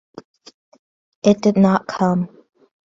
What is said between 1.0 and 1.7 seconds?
It did